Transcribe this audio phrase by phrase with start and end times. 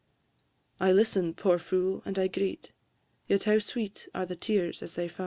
[0.79, 2.01] I listen, poor fool!
[2.05, 2.71] and I greet;
[3.27, 5.19] Yet how sweet are the tears as they fa'!